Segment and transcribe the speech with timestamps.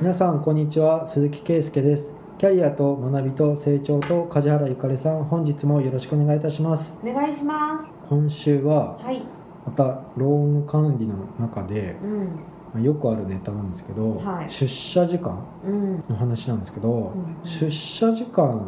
[0.00, 7.88] 皆さんこんにちは鈴木圭介ですキャリアと学びと成長と梶原ゆかりさん本日もよろしくお願いいたしますお願いします。
[8.08, 9.22] 今週ははい。
[9.64, 9.84] また
[10.16, 12.24] ローン管理の中でうん。
[12.24, 12.32] ま
[12.74, 16.04] あよくあるネタなんですけど、はい出社時間うん。
[16.08, 18.66] の話なんですけど、うん出社時間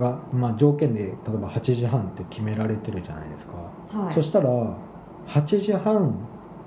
[0.00, 3.52] が、まあ、条件で例えば8時半って決められてるじゃないですか、
[3.96, 4.12] はい。
[4.12, 4.50] そしたら
[5.28, 6.12] 8時半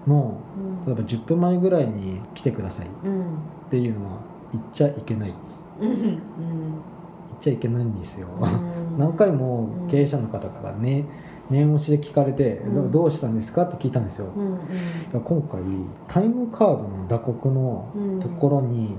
[0.10, 0.86] のうん。
[0.86, 3.24] 例えば10分前ぐらいに来てくださいっうん。
[3.70, 4.12] ていうのは
[4.52, 5.34] 言っちゃいけない。
[5.80, 11.06] 言っちゃいけないんですよ、うん何回も経営者の方からね
[11.50, 14.44] 念押しで聞かれて「うんどうしたんですか?」って聞いたんですよ、うん。
[14.44, 15.22] うん。
[15.24, 15.62] 今回
[16.08, 18.94] タイムカードの打刻のうんところに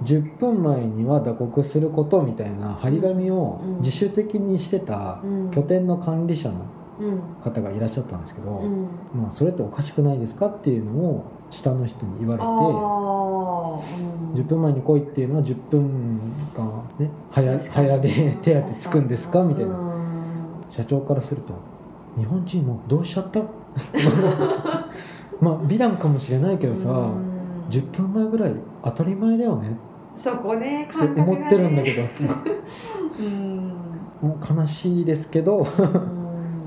[0.00, 0.04] うん。
[0.04, 5.50] 10分前には打刻することみたいな張り紙をうん自主的にしてたうん。
[5.52, 6.62] 拠点の管理者のうん。
[7.42, 8.82] 方がいらっしゃったんですけど、うん。
[9.14, 12.46] まあ、それっておかしくないですかっていうのを下の人に言われて。
[12.46, 14.34] うん。
[14.34, 16.20] 10分前に来いっていうのは10分
[16.56, 19.42] 間ね早早で手当つくんですか？
[19.42, 19.70] みたいな。
[19.70, 20.64] うん。
[20.68, 21.54] 社長からすると
[22.16, 23.40] 日本人もどうしちゃった？
[25.40, 27.66] まあ美談かもしれないけどさ、うん。
[27.70, 29.76] 10分前ぐらい当たり前だよね。
[30.16, 32.02] そこね、って思ってるんだけど。
[32.02, 32.08] ど、
[34.22, 34.58] うん。
[34.58, 35.64] 悲しいですけど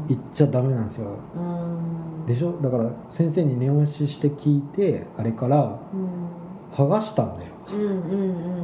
[0.01, 1.39] うん言っちゃダメなんですよう
[2.23, 2.25] ん。
[2.25, 2.53] でしょ？
[2.61, 6.09] だから先生に念押しして聞いてあれからうん。
[6.73, 7.51] 剥がしたんだよ。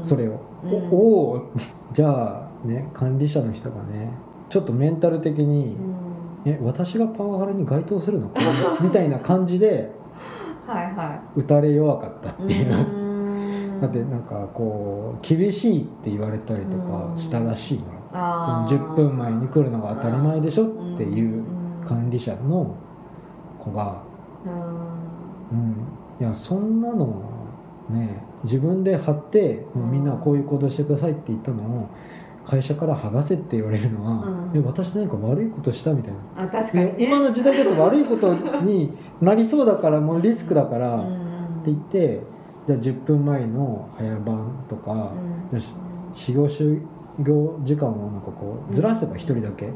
[0.02, 1.42] それを、うんおおー
[1.94, 4.12] じゃあね管理者の人がね
[4.50, 5.76] ちょっとメンタル的に
[6.46, 6.52] う、ん。
[6.52, 8.28] え私がパワハラに該当するの？
[8.30, 8.36] こ
[8.82, 9.92] れみたいな感じで
[10.66, 12.48] はいは打たれ弱かったっい。
[12.48, 21.44] ていう、うんだってなんかこう厳しいって言われたりとかしたらしいの、その10分前に来るのが当たり前でしょっていう
[21.86, 22.76] 管理者の
[23.60, 24.04] 子が、
[24.46, 25.88] うんうん、
[26.20, 27.22] いやそんなの
[27.90, 31.90] ね自分で貼ってもうみんなこういう行動してくださいって言ったのを
[32.46, 34.58] 会社から剥がせって言われるのは、うん。
[34.58, 36.44] え私何か悪いことしたみたいな。
[36.44, 42.22] あ確かに、ね、今の時代だと悪いことになりそうだからもうリスクだからってうん言って
[42.66, 45.50] じゃあ10分前の早番とか、うん。
[45.50, 45.76] じゃあし
[46.14, 46.82] 始業終
[47.20, 49.70] 業時間をなんかこうずらせば1人だけ、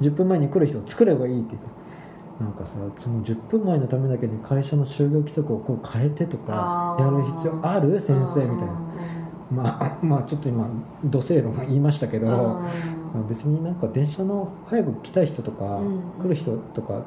[0.00, 1.68] 10分前に来る人を作ればいいって言って。
[2.38, 7.98] なんかさその10分前のためだけに会社の就業規則をこう変えてとかやる必要ある？
[7.98, 8.72] 先生みたいな。
[9.50, 10.68] まあまあちょっと今
[11.02, 12.32] 土星論言いましたけど、うん。
[12.32, 12.64] ま
[13.16, 16.00] あ別になんか電車の早く来たい人とか、うん。
[16.22, 17.02] 来る人とか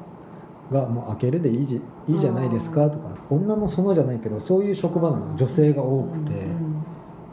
[0.69, 6.70] がもう開けるでいいじいいじゃないですかとか女の園じゃないけどそういう職場なの女性が多くて、うん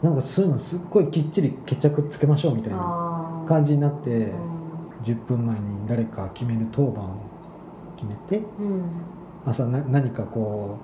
[0.01, 4.49] なんかそういうのすっごいきっちり決着つけましょうみたいな感じになって、うん。
[5.03, 7.21] 10分前に誰か決める当番を
[7.95, 8.83] 決めてうん。
[9.45, 10.77] 朝な何かこ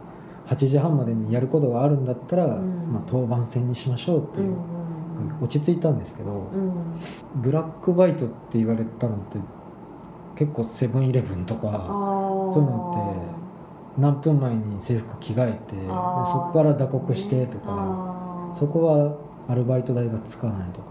[0.48, 2.94] う8時半までにやることがあるんだったら、ん。
[2.94, 4.56] まあ、当番制にしましょうっていう、うん
[5.42, 6.94] 落ち着いたんですけど、うん。
[7.42, 9.38] ブラックバイトって言われたのって
[10.36, 11.88] 結構セブンイレブンとか
[12.52, 13.26] そういうの
[13.96, 18.25] って何分前に制服着替えてそこから打刻してとか
[18.56, 19.18] そこは
[19.48, 20.88] アルバイト代がつかないとか。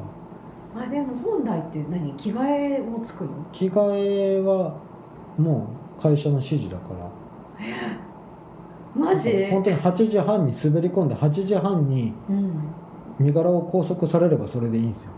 [0.75, 2.15] まあでも本来って何？
[2.17, 3.31] 着替えもつくの？
[3.53, 4.77] 着替えは
[5.39, 7.11] もう会社の指示だから。
[8.95, 9.47] マジ？
[9.51, 12.55] 本当に8時半に滑り込んで8時半にうん
[13.19, 15.13] 身柄を拘束されればそれでいいんですよ。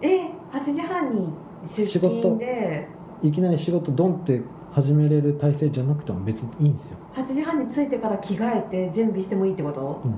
[0.00, 1.28] え8時半に
[1.66, 2.16] 出仕事。
[2.16, 2.88] 勤で
[3.22, 4.42] いきなり仕事ドンって
[4.74, 10.02] 始めれる体制じゃなくても別にいいんですよ、8時半に着いてから着替えて準備してもいいってこと？
[10.04, 10.12] うん、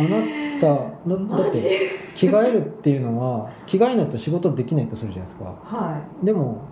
[0.00, 0.66] あなた
[1.42, 5.44] だって着替えるっていうのは着替えないと仕事できないとするじゃないですか。
[5.64, 6.62] はでも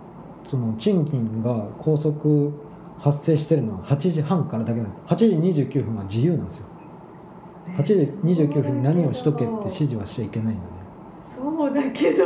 [0.45, 2.51] その賃金が拘束
[2.99, 4.93] 発生してるのは8時半からだけなの。
[5.05, 5.25] 8時
[5.63, 6.67] 29分は自由なんですよ。
[7.67, 7.93] い8時
[8.43, 10.67] 29分に何をしとけって指示はしちゃいけないので。
[11.35, 12.25] そうだけど。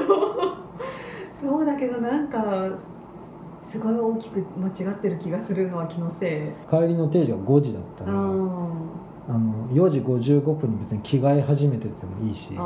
[1.42, 2.68] そうだけどなんか
[3.64, 6.70] すごい大きく間違ってる気がするのは気のせい。
[6.70, 8.80] 帰りの定時が5時だったら、うん
[9.30, 12.66] あの4時55分に別に着替え始めててもいいしもう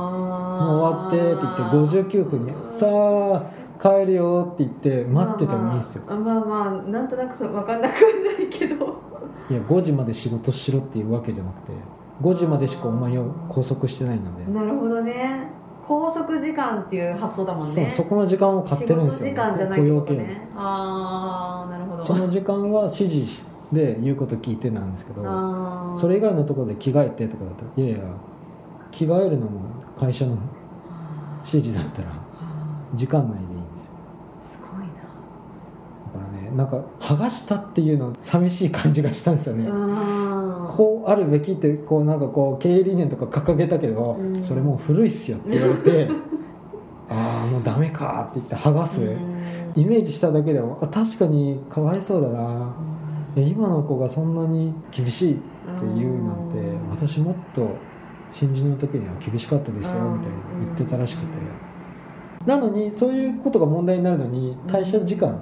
[0.79, 3.51] 終わってって言って59分に「さあ
[3.81, 7.99] 帰るよ」って言って待っててもいいんですよ、まあまあ、まあまあなんとなくそう分かんなくは
[8.37, 9.03] ないけど。
[9.49, 11.73] いや5時まで仕事しろっていうわけじゃなくて
[12.21, 15.49] 5時までしかお前を拘束してないので、なるほどね
[15.87, 17.89] 拘束時間っていう発想だもんね。
[17.89, 19.29] そこの時間を買ってるんですよ。
[19.29, 20.47] 時間じゃないね。
[20.55, 22.01] ああなるほど。
[22.01, 28.05] その時間は指示で言うこと聞いてなんですけどそれ以外のところで着替えてとかだったらいやいや
[28.91, 29.61] 着替えるのも
[29.97, 30.37] 会社のは
[31.39, 32.11] 指示だったら
[32.93, 33.91] 時間内でいいんですよ。
[34.43, 34.93] あすごいな。
[36.21, 40.32] だからねなんか剥がしたっていうの寂しい感じがしたんですよね、うん
[40.69, 44.43] こうあるべきってこうなんかこう経営理念とか掲げたけど、うん。
[44.43, 46.09] それもう古いっすよって 言われて
[47.09, 49.09] ああもうダメかって言って剥がす、うん。
[49.75, 52.73] イメージしただけでもあ確かにかわいそうだな。
[53.35, 55.41] え今の子がそんなに厳しいって
[55.95, 56.89] 言うなんてうん。
[56.91, 57.67] 私もっと
[58.29, 60.13] 新人の時には厳しかったですようん。
[60.13, 61.27] みたいな言ってたらしくて。
[62.45, 65.39] なのにそういうことが問題になるのに退社時間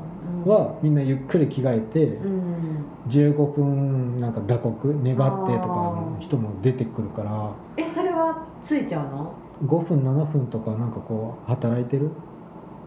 [0.50, 9.34] はみんなゆっくり着替えてうん15分なんか打刻粘ってとかの人も出てくるからえそれはついちゃうの
[9.66, 12.10] ？5分7分とかなんかこう働いてる？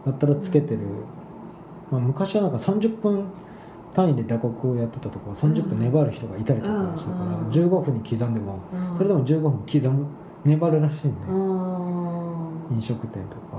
[0.07, 0.81] だったらつけてる、
[1.91, 3.25] まあ、昔はなんか30分
[3.95, 8.97] 単位で打刻をやってたとこは30分粘る人がいたりとかしたから、うんうん15分に刻んでもうん。
[8.97, 10.07] それでも15分刻む
[10.45, 11.35] 粘るらしいね、うん。
[12.73, 13.57] 飲食店とか、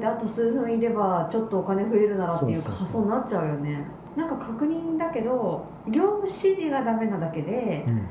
[0.00, 3.84] ってあと数分いればちょっとお金増えるならっていう発想になっちゃうよね。
[4.16, 8.06] なんか確認だけど業務指示がダメなだけでうん。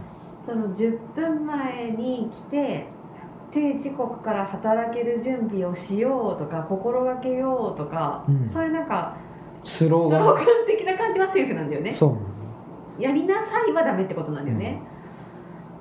[0.46, 2.88] その10分前に来て
[3.52, 8.48] 定時刻から働ける準備をしようとか心がけようとか、うん。
[8.48, 9.18] そういうなんか
[9.64, 11.92] スローガンスローガン的な感じはセーフなんだよね。
[12.98, 14.82] やりなさいはダメってことなんだよね、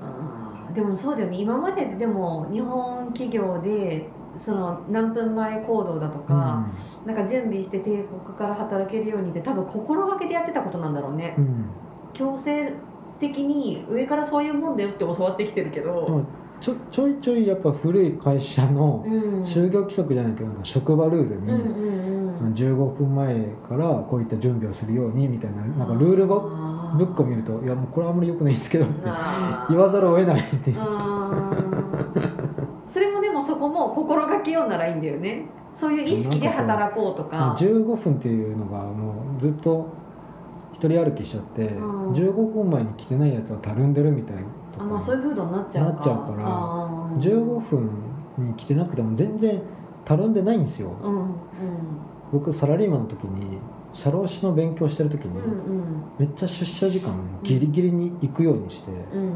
[0.00, 1.36] あーでもそうだよね。
[1.36, 4.08] 今まででも日本企業で
[4.38, 6.66] その何分前行動だとか、
[7.04, 11.34] なんか準備して帝国から働けるようにって多分心がけてやってたことなんだろうね。
[11.38, 11.44] うん。
[11.44, 11.64] うん
[12.14, 12.72] 強制
[13.20, 16.24] 的に上からそういうもんだよって教わってきてるけでど、も
[16.60, 22.08] ちょちょいちょいやっぱ古い会社のうん、就業規則じゃないけどなんか職場ルールに、うんうんうん
[22.38, 23.34] 15分前
[23.68, 28.94] からこういった準備をするようにみたいななんかルールブックを見るといやもうこれはあんまり良くないんですけどって
[29.70, 30.76] 言わざるを得ないっていう
[32.88, 35.44] それもでもそこも心がけようならいいんだよね。
[35.74, 37.54] そういう意識で働こうとか。
[37.58, 39.86] 15分っていうのがもうずっと
[40.72, 42.12] 一人歩きしちゃって、うん。
[42.12, 44.42] 15分前に来てないやつはたるんでるみたいな
[44.76, 45.92] とあまあかそういう風土になっちゃうか。
[45.92, 47.90] なっちゃうからあー15分
[48.38, 49.60] に来てなくても全然
[50.04, 50.92] たるんでないんですよ。
[51.02, 51.30] うんうん。
[52.32, 53.58] 僕サラリーマンの時に
[53.92, 59.32] 社労士の勉強してる時に、うんめっちゃ出社時間ギリギリに行くようにして、うんうん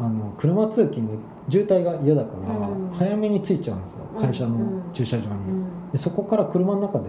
[0.00, 1.14] あの車通勤で
[1.48, 2.90] 渋滞が嫌だから、うん。
[2.90, 5.90] 早めに着いちゃうんですよ会社の駐車場に、うん。
[5.92, 7.04] でそこから車の中で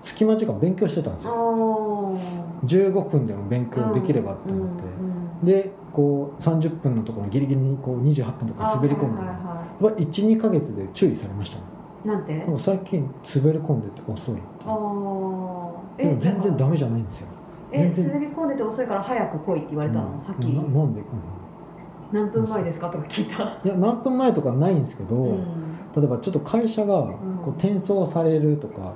[0.00, 4.84] 隙間時間勉強してたんですあよー15分でも勉強できればって思って、
[5.44, 9.84] でこう30分のところにギリギリにこう28分とか滑り込んで、あはいはい。
[9.84, 11.58] はは12か月で注意されました。
[12.08, 17.28] なんてなんか最近滑り込んでて遅いってでも全然ダメメじゃないんですよ。
[17.72, 18.08] え全然。
[18.08, 20.12] 滑り込んでて遅いから早く来いって言われたの、うん。
[20.24, 20.54] はっきり。
[20.54, 21.06] ななんで、うん
[22.12, 22.88] 何分前ですか？
[22.90, 25.38] とか聞いた、いや何分前とかないんですけど、うん、
[25.96, 26.94] 例えばちょっと会社が
[27.42, 28.94] こう転送されるとか、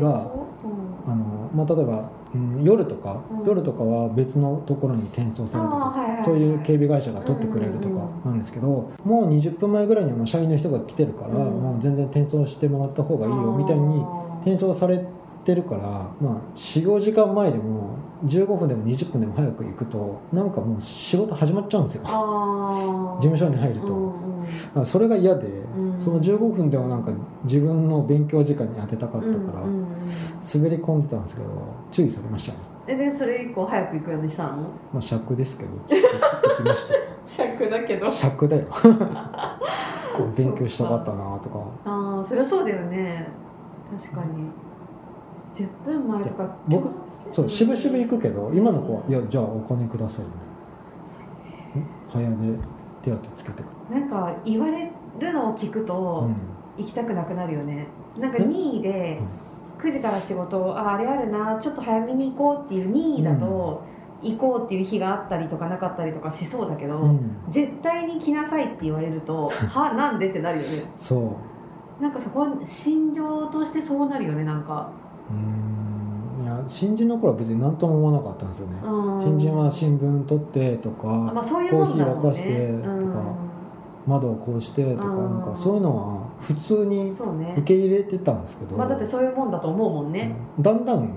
[0.00, 1.10] がうん。
[1.10, 3.46] あのまあ、例えば、うん、夜とか、うん。
[3.46, 11.34] 夜とかは別のところに転送されるとか、はいはいはいそういう警備会社が取ってくれるとかなんですけど、もう20分前ぐらいにはもう社員の人が来てるから、うん。
[11.34, 14.04] もう全然転送してもらった方がいいよみたいに
[14.42, 15.02] 転送され
[15.44, 15.80] てるから、
[16.20, 22.02] まあ、45時間前でも15分でも20分でも早く行くとなんかもう仕事始まっちゃうんですよ。
[22.04, 24.30] あ事務所に入ると、うんうん
[24.74, 26.00] あそれが嫌で、ん。
[26.00, 27.12] その15分でもなんか
[27.44, 29.90] 自分の勉強時間に当てたかったから、うんうんうん
[30.42, 31.48] 滑り込んでたんですけど
[31.92, 32.58] 注意されましたね。
[32.86, 34.62] えでそれ以降早く行くようにしたの？
[34.92, 36.94] まあ尺ですけど行きました。
[37.28, 38.08] 尺だけど。
[38.08, 38.64] 尺だよ。
[40.16, 41.58] こう勉強したかったなとか。
[41.84, 43.28] ああそれはそうだよね。
[44.02, 44.46] 確かに。
[45.52, 46.88] 10分前とか僕
[47.30, 52.58] そう渋々行くけど今の子は「いやじゃあお金ください」みたいな早で
[53.02, 56.36] 手当つけてくなんか言われるのを聞くと、うん。
[56.76, 57.88] 行きたくなくなるよね。
[58.18, 58.44] なんかえ？
[58.44, 59.20] 任意で
[59.78, 63.82] 9時から仕事ああれあるなちょっと早めに行こうっていう任意だと、
[64.22, 67.36] 行こうっていう日があったりとかなかったりとかしそうだけど、うん。
[67.50, 70.84] 絶対に来なさいって言われると はなんでってなるよね。
[70.96, 71.36] そ
[71.98, 72.02] う。
[72.02, 74.90] なんかそこは心情としてそうなるよねなんか。
[75.30, 75.69] うーん
[76.66, 78.74] 新人の頃は別に何とも思わなかったんですよね。
[78.82, 79.20] うん。
[79.20, 81.78] 新人は新聞取ってとか、あまあそういうね。
[81.78, 82.68] コーヒー沸かして
[83.00, 83.22] とか
[84.06, 85.40] 窓をこうしてとかうん。
[85.40, 90.34] なんかそういうのは普通うんに受け入れてたんですけど、まあだってそういうもんだと思うもんね。
[90.56, 90.62] うん。
[90.62, 91.10] だんだん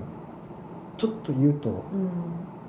[0.96, 1.78] ちょっと言うとうん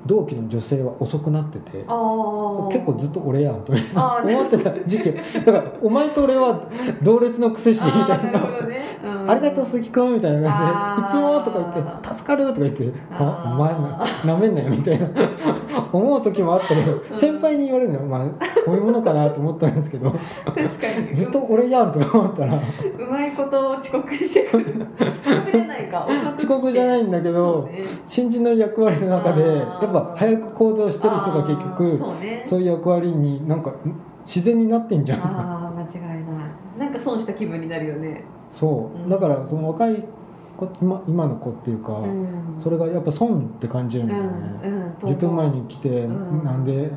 [0.06, 5.14] 同期の女性は遅くなってて結構ずっと俺やんと思ってた時期。
[5.14, 6.70] だからお前と俺は
[7.02, 8.40] 同列の癖してみたいな。
[8.68, 9.30] ね、うん。
[9.30, 15.08] ありがとう鈴木君みたいな感じで「いつも」とか言って「助かる」とか言って「ああーお前なめんなよ」みたいな。
[15.92, 20.14] 思う時もあったけど先輩に言われるのはまあこういうものかなと思ったんですけど
[21.14, 22.60] ずっと俺やんと思ったらう
[23.10, 24.88] まいこと遅刻してくる。
[25.26, 26.08] 遅刻じゃないか。
[26.38, 27.84] 遅刻じゃないいんだけどね。
[28.04, 32.64] 新人の役割の中であーやっぱぱ早く行動してる人が結局そうね。
[32.66, 33.75] いう役割になんかん
[34.25, 35.20] 自然になってんじゃん。
[35.22, 36.80] ああ間違いない。
[36.80, 38.24] なんか損した気分になるよね。
[38.50, 38.98] そう。
[38.98, 39.10] うん。
[39.10, 40.04] だからその若い
[40.58, 42.56] 子今今の子っていうか、うん。
[42.58, 44.30] それがやっぱ損って感じるんだよね、
[44.64, 46.44] うんうん10分前に来て、うん。
[46.44, 46.92] なんで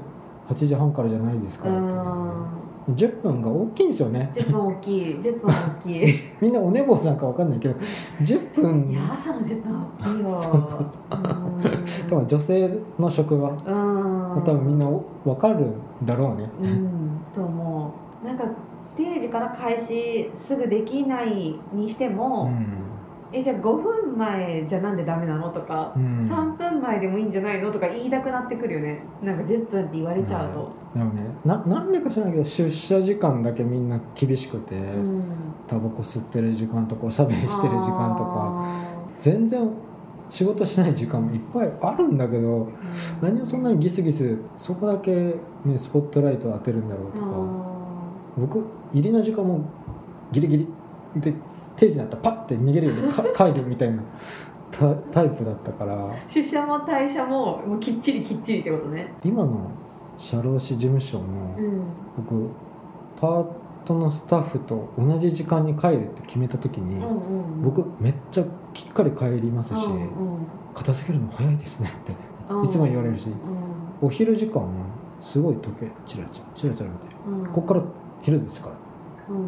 [0.48, 4.30] 8時半からじゃないですかうって、ん10分が大きいんですよね。
[4.34, 5.02] 10分大きい。
[5.16, 6.08] 10分大きい。
[6.10, 7.74] い みんなお寝坊さんか分かんないけど
[8.20, 10.30] 10分や朝の10分大きいよ。
[10.30, 12.08] そうそうそうん。
[12.08, 13.48] 多分女性の職場。
[13.50, 13.56] うん。
[13.56, 14.86] 多分みんな
[15.24, 15.72] 分かるん
[16.04, 16.48] だろうね。
[16.62, 17.10] うん。
[17.34, 17.92] と思
[18.22, 18.26] う。
[18.26, 18.44] なんか
[18.96, 22.66] 定時から開始すぐできないにしてうも、ん、
[23.32, 29.02] えじゃあ5分前じゃなんでダメなのとか、うん、3分前でもいいんじゃないのとか言いたくなってくるよね。
[29.22, 35.22] なんか10分って言われちゃうと、でもねななんでか知らないけど出社時間だけみんな厳しくて、うん。
[35.66, 39.70] タバコ吸ってる時間とかおしゃべりしてる時間とかあ全然
[40.30, 42.72] 仕事しない時間もいっぱいあるんだけどーうん。
[43.20, 47.26] 何をそんなにギスギスそこだけ、ね、スポットライト当てるんだろうとか、
[48.38, 49.60] 僕入りの時間も
[50.32, 50.68] ギリギリ
[51.20, 51.34] で
[51.78, 54.02] 定時になったらパッて逃げるように か帰るみたいな
[54.70, 55.96] タタイプだったから。
[56.28, 59.14] 出社も退社ももうきっちりきっちりってことね。
[59.24, 59.70] 今の
[60.16, 61.24] 社労士事務所も
[61.56, 61.82] うん。
[62.16, 62.50] 僕
[63.20, 63.46] パー
[63.84, 67.18] トのスタッフと同じ時間に帰るって決めた時に、うんうん
[67.62, 70.08] 僕めっちゃきっかり帰りますし、うんうん。
[70.74, 72.12] 片付けるの早いですねって
[72.50, 74.68] うんいつも言われるしうお昼時間も
[75.20, 77.52] すごい時計チラチラチラチラ見てんうん。
[77.52, 77.82] こっから
[78.22, 78.74] 昼ですから。
[78.74, 78.87] うん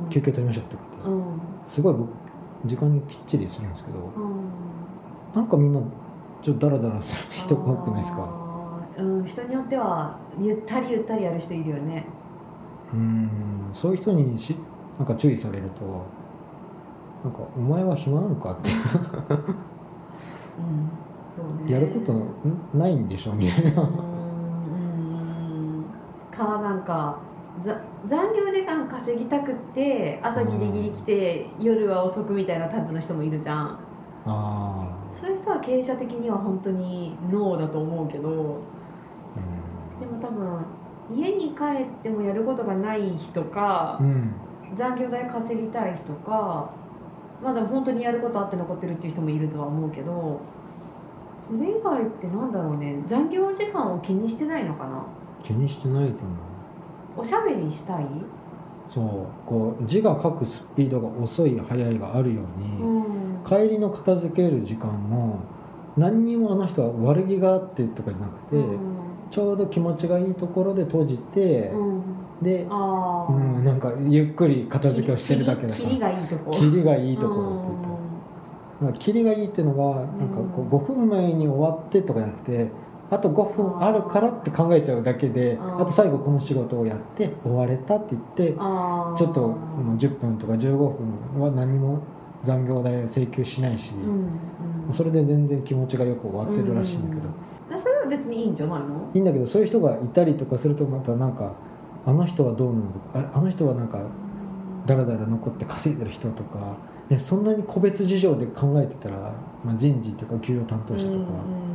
[0.09, 1.41] 休憩取りましょうって言ってうん。
[1.65, 2.11] すごい僕
[2.67, 4.41] 時間にきっちりするんですけどうん。
[5.35, 5.81] なんかみんな
[6.43, 8.29] ちょっとダラダラする人多くないですか？
[8.99, 9.25] うん。
[9.25, 12.07] 人によってはゆったりゆったりやる人いるよね。
[12.93, 13.31] うん。
[13.73, 14.57] そういう人にし
[14.99, 16.05] なんか注意されると
[17.25, 18.71] なんか「お前は暇なのか?」って。
[18.71, 18.77] うん。
[21.35, 21.73] そうね。
[21.73, 22.25] やることん？
[22.75, 23.33] ないんでしょ？
[23.33, 23.83] みたいな。
[23.83, 23.89] うん。
[23.89, 25.85] うん。
[26.31, 27.30] かなんかざ
[28.07, 33.79] 残業時間稼ぎたくって朝ギリギリ来て夜は遅くみたいなタイプの人もいるじゃん。
[34.27, 38.35] あそういう人は経営者的には本当にノーだと思うけどあ、う
[39.97, 40.01] ん。
[40.01, 40.65] でも多分
[41.15, 44.33] 家に帰ってもやることがない人かう、ん。
[44.77, 46.71] 残業代稼ぎたい人か
[47.43, 50.41] まあでも本当にやることあって残ってるっていう人もいるとは思うけど
[51.49, 53.03] それ以外ってなんだろうね。
[53.07, 55.05] 残業時間を気にしてないのかな。
[55.43, 56.50] 気にしてないと思う
[57.21, 58.07] おしゃべりしたい、
[58.89, 62.87] そうこう字が書くスピードが遅い速いがあるように、う
[63.41, 63.45] ん。
[63.45, 65.41] 帰りの片付ける時間も
[65.97, 68.79] 何にもあの人は悪気があってとかじゃなくて、うん。
[69.31, 72.03] ちょうど気持ちがいいところで閉じて、うん。
[72.43, 76.51] で、うん、なんかゆっくり片付けをしてるだけだから切りがいいとこ。
[76.51, 77.89] 切りがいいところって言った。
[77.91, 78.87] うん。
[78.87, 82.71] なんか切りがいいっていうのがなんかこう5分前に終わってとかじゃなくて
[83.11, 92.03] あと5分あるからって考えちゃうだけであと最後この仕事をやって終われたって言ってちょっともう10分とか15分は何も
[92.45, 94.29] 残業代を請求しないし、うん
[94.87, 94.93] うん。
[94.93, 99.11] それで全然気持ちがよく終わってるらしいんだけど、それは別にいいんじゃないの？
[99.13, 101.53] いいんだけどそういう人がいたりとかするとまたなんか
[102.07, 104.01] あの人はどうなのとかああの人はなんか
[104.87, 106.77] だらだら残って稼いでる人とか
[107.11, 111.70] えそんなに個別事情で考えてたら、まあ、人事とか給与担当者とかうんうん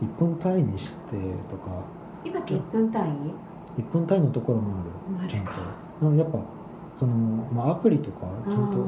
[0.00, 1.16] 1分単位にして
[1.48, 1.70] とか。
[2.24, 3.08] 今って1分単
[3.76, 5.28] 位？1分単位のところもある。
[5.28, 5.52] ちゃんと。
[6.02, 6.38] うんやっぱ
[6.94, 7.14] その、
[7.52, 8.78] まあ、アプリとかちゃんと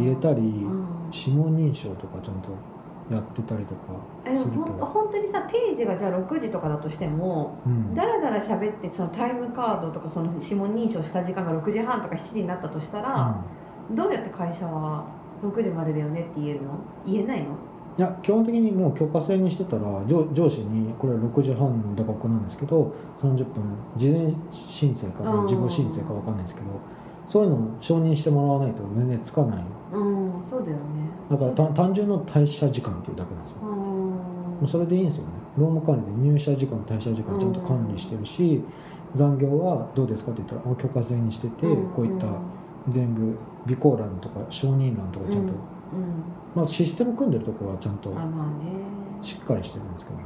[0.00, 0.86] 入れたりうん。
[1.12, 2.48] 指紋認証とかちゃんと
[3.08, 3.80] やってたりとか
[4.34, 4.64] すると。
[4.64, 13.40] と、本当にさ定時がじゃあ6時とかだとしてもうん、だらだら喋ってそのタイムカードとかその指紋認証した時間が6時半とか7時になったとしたら、
[13.92, 15.06] どうやって会社は
[15.42, 16.70] 6時までだよねって言えるの？
[17.04, 17.50] 言えないの？
[17.98, 23.64] いや基本的にもう許可制にしてたら上上司にこれは6時半の打刻なんですけど30分
[23.96, 26.66] 事前申請かうん自己申請か分かんないですけど
[27.26, 29.64] そういうのを承認してもらわないと全然つかない。
[29.92, 30.80] うんそうだよね。
[31.30, 33.58] だから単単純の退社時間っていうだけなんですよ。
[33.62, 35.30] うんもうそれでいいんですよね。
[35.58, 38.62] 労務管理で入社時間退社時間ちゃんと管理してるし
[39.14, 42.26] 残業はどうですかって言ったらあ許可制にしててこういった
[42.88, 45.75] 全部備考欄とか承認欄とかちゃんと、うん
[46.54, 48.14] まあ、システム組んでるところはちゃんと
[49.22, 50.24] しっかりしてるんですけどね。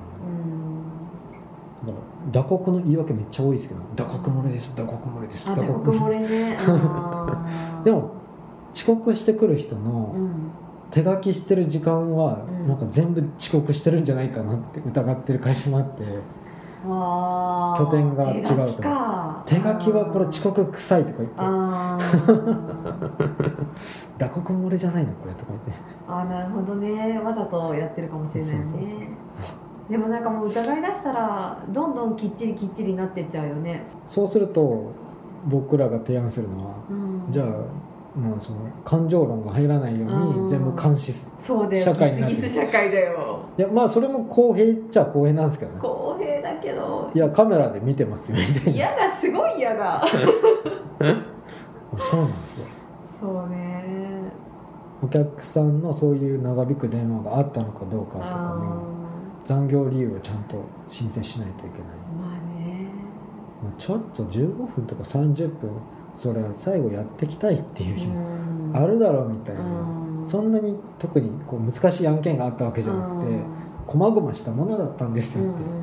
[1.82, 1.86] うん。
[1.88, 6.18] だから打刻の言い訳めっちゃ多いですけど打刻漏れです打刻漏れです打刻漏れ。
[6.18, 6.56] ね。
[7.84, 8.12] でも
[8.72, 10.30] 遅刻してくる人のうん。
[10.90, 12.68] 手書きしてる時間はうん。
[12.68, 16.04] なんか全部遅刻してるんじゃないかなって疑ってる会社もあって
[16.82, 18.48] 拠点が違うと。
[18.48, 21.36] 手書きか手書きはこれ遅刻臭いとか言って。
[24.18, 25.72] 打刻漏れじゃないのこれとか言って。
[26.08, 27.20] あーなるほどね。
[27.24, 28.64] わざとやってるかもしれないよね。
[28.64, 28.98] そうそうそう
[29.90, 34.92] でもなんかもう疑い出したらどんどんきっちりきっちりになってっちゃうよね、そうすると
[35.46, 36.94] 僕らが提案するのはう
[37.28, 37.46] ん、じゃあ
[38.16, 40.44] まあその感情論が入らないよううん。
[40.44, 43.40] に全部監視う社会になってギスギス社会だよ。
[43.58, 45.78] いやまあそれも公平っちゃ公平なんですけどね
[47.14, 48.70] いやカメラで見てますよ みたいな。
[48.72, 50.02] 嫌だすごい嫌だ。
[51.98, 52.66] そうなんですよ。
[53.20, 53.84] そうね。
[55.02, 58.82] お客さんのそういう長引く電話があったのかどうかとかあも
[59.44, 60.56] 残業理由をちゃんと
[60.88, 61.88] 申請しないといけない。
[61.88, 62.90] ーまあね。
[63.62, 65.70] まあちょっと15分とか30分
[66.14, 68.76] それは最後やってきたいっていう日もうん。
[68.76, 70.24] あるだろうみたいな、うん。
[70.24, 73.40] そんなに特にこう難しい案件があったわけじゃなくて
[73.86, 75.79] 細々したものだったんですうんよって、うん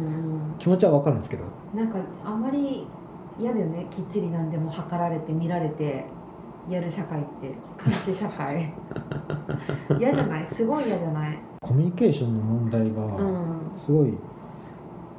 [0.67, 1.45] 気持ちは分かるんですけど。
[1.45, 2.97] うんなんかあんまり
[3.37, 3.89] 嫌だよね。
[3.91, 6.19] きっちり何でも測られて見られて
[6.67, 7.49] やる社会って。
[7.83, 8.73] 監視社会。
[9.99, 10.47] 嫌じゃない？
[10.47, 11.37] すごい嫌じゃない？
[11.61, 13.71] コミュニケーションの問題うがん。
[13.75, 14.17] すごい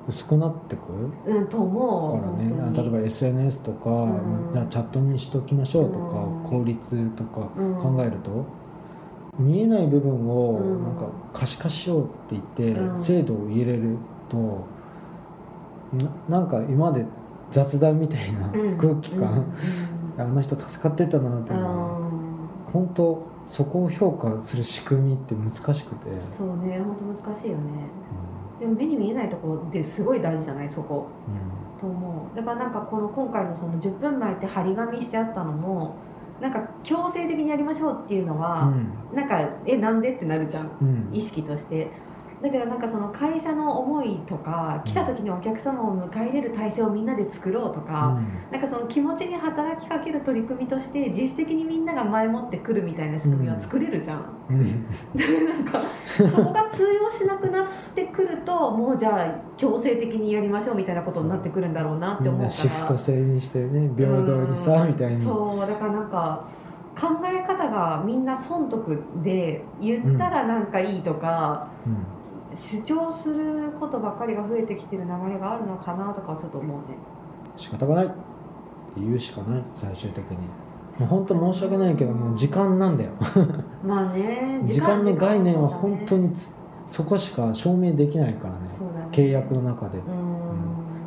[0.06, 0.82] 薄くなってく？
[1.26, 2.20] うんと思う。
[2.20, 4.52] からね、例えば SNS とか、ん。
[4.52, 6.42] じゃあチャットにしときましょうとか、うん。
[6.42, 7.78] 効率とかうん。
[7.78, 8.58] 考えると、
[9.38, 10.84] 見えない部分をうん。
[10.84, 12.98] なんか可視化しようって言って、うん。
[12.98, 14.77] 精度を入れると
[15.92, 17.04] ななんか今まで
[17.50, 18.78] 雑談みたいなうん。
[18.78, 19.46] 空気感、
[20.16, 20.20] うん。
[20.20, 22.08] あの人助かってたなっていうのは、うん
[22.72, 27.62] 本当そこを評価する仕組みって難しくて、そうね本当難しいよね。
[28.58, 31.08] うでも目に見えないところですごい大事じゃないそこ。
[31.76, 31.80] ん。
[31.80, 32.36] と思う。
[32.36, 35.94] だからなんかこの今回のその10分前って張り紙してあったのも
[36.42, 38.70] なんか強制的にやりましょうっていうのは、
[39.14, 40.88] なんかえなんでってなるじゃんうん。
[40.88, 41.16] うん。
[41.16, 41.90] 意識として
[42.42, 48.20] だけどなんかその会社の思いとか来た時にお客様を迎え入れる体制をみんなで作ろうとか、
[48.52, 54.58] なんかその気持ちに働きかける取り組みとして自主的にみんなが前もってくるみたいな仕組みは作れるじゃん、うん。
[55.46, 62.42] なんかそこが通用しなくなってくるともうじゃあ強制的にやりましょうみたいなことになってくるんだろうなって思うから。
[62.44, 65.20] なシフト制にしてね平等にさうんみたいに。
[65.20, 66.44] そうだからなんか
[66.96, 72.17] 考え方がみんな損得で言ったらなんかいいとか、うん
[72.60, 76.98] 主張することばっかりが増えてきてる流れがあるのかなとかはちょっと思うね。
[77.56, 78.14] 仕方がない。
[78.96, 79.62] 言うしかない。
[79.74, 80.38] 最終的に。
[80.98, 83.10] もう本当申し訳ないけどもう時間なんだよ。
[83.84, 86.52] まあね 時間の概念は本当につ
[86.86, 88.60] そこしか証明できないからね。
[89.00, 89.08] ね。
[89.12, 89.98] 契約の中で。
[89.98, 90.02] う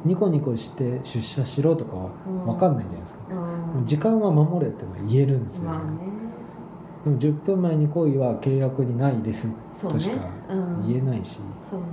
[0.03, 2.45] ニコニコして出社しろとかはん。
[2.45, 3.19] 分かんないじゃないですか。
[3.77, 3.85] うん。
[3.85, 5.77] 時間は守れってのは言えるんですよね
[7.03, 9.47] でも10分前に来いは契約にないです。
[9.81, 10.27] としか。
[10.49, 10.87] うん。
[10.87, 11.85] 言えないし、そうね。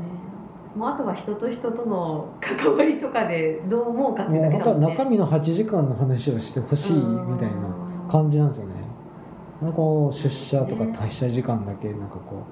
[0.76, 4.86] もうあとは人と人との関わりとかでどう思うかってだけだもんね。
[4.86, 8.74] は中身の8時間の話をしてほしいみたいな感じなんですよね。
[9.62, 12.44] なんかこう出社とか退社時間だけなんかこ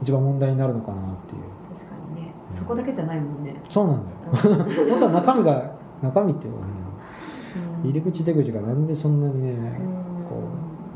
[0.00, 1.42] う一番問題になるのかなっていう。
[1.74, 2.32] 確かにね。
[2.50, 2.56] うん。
[2.56, 4.56] そこだけじゃないもんね、そうなんだよ。
[4.80, 4.90] うん。
[4.90, 5.70] 本当は中身が
[6.02, 7.90] 中身っていうか、うんうん。
[7.90, 9.99] 入り口出口がなんでそんなにね、うん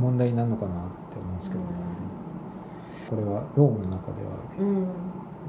[0.05, 0.75] 問題になるのかなっ
[1.11, 1.67] て思うんですけどね、
[3.09, 4.87] これはロームの中ではうん。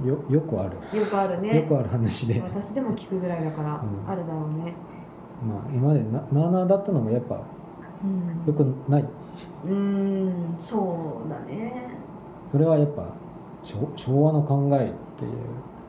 [0.08, 1.62] よよくある、よくあるね。
[1.62, 4.12] よくある話で、ま私でも聞くぐらいだからうん。
[4.12, 4.74] あるだろうね。
[5.44, 7.42] あ今までななあなあだったのがやっぱ
[8.04, 8.46] うん。
[8.46, 9.06] よくない。
[9.66, 11.90] うんそうだね。
[12.50, 13.08] それはやっぱ
[13.64, 15.32] 昭昭和の考えっていう。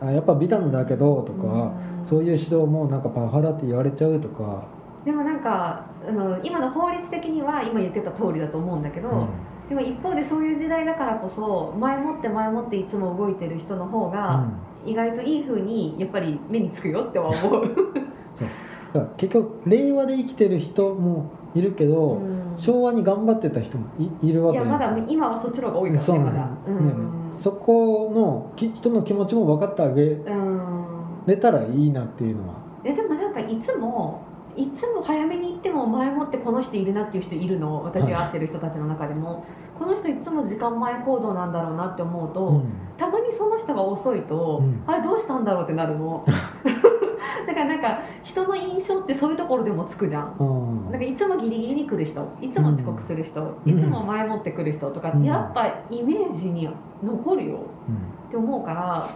[0.01, 2.05] あやっぱ美談だけどとか、うん。
[2.05, 4.65] そういう指導もなんかパワハラって言われちゃうとか、
[5.07, 9.29] でもなんかあの今の法律的には今言ってた通りだと思うんだけど、うん。
[9.69, 14.49] でも一方でそういう時代だからこそ前もって前もっていつも動いてる人の方が
[14.85, 22.37] 意外といい風にやっぱり目につくよっては思 う、だから結局令和で生きてる人もいるけど、うん。
[22.57, 24.97] 昭和に頑張ってた人もいいるわけじゃないですか。
[24.97, 26.15] だ今はそっちの方が多いから。
[26.15, 26.19] ね。
[26.19, 26.95] まだよ、ね。
[27.31, 30.87] そこのき人の気持ちも分かってあげうん。
[31.27, 34.23] れたらいいなっていうのは、いやでもなんかいつも
[34.57, 37.83] いつも早めに行っても前もってこの人いるなっていう人いるの？
[37.85, 39.45] 私が会ってる人たちの中でも、
[39.79, 42.65] この人いつも時間前行動なんだろうなって思うと、うん。
[42.97, 44.83] たまにその人が遅いと、うん。
[44.87, 46.25] あれどうしたんだろうってなるの。
[47.47, 50.37] だからなんか人の印象ってそういうところでもつくじゃん。
[50.39, 50.91] うん。
[50.91, 53.71] なんかいつもギリギリに来る人いつも遅刻する人、うん。
[53.71, 55.23] いつも前もって来る人とか、うん。
[55.23, 56.69] やっぱイメージに
[57.03, 59.09] 残るようんって思うから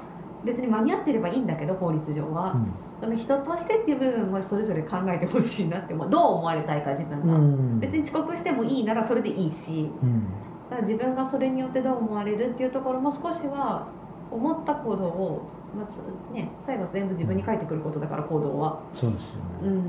[0.45, 2.57] 別に間に合ってればいいんだけど法律上は、
[3.01, 7.43] その人としてっていう部分もそれぞれ考えてほしいなって どう思われたいか自分が、うん。
[7.43, 10.25] うん別に遅刻してもいいならそれでいいしうん。
[10.69, 13.87] だから自分がそれによってどう思われるっていうところも少しは
[14.31, 15.43] 思った行動を、
[15.77, 16.01] まず
[16.33, 18.81] ね、最後全部自分に返ってくることだから行動は。
[18.93, 19.83] そうですよね、うん。